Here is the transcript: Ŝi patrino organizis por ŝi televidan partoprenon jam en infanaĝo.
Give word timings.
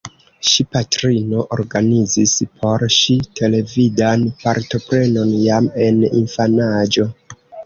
Ŝi 0.51 0.63
patrino 0.75 1.43
organizis 1.57 2.33
por 2.61 2.85
ŝi 2.95 3.19
televidan 3.41 4.25
partoprenon 4.47 5.37
jam 5.45 5.69
en 5.87 6.03
infanaĝo. 6.23 7.09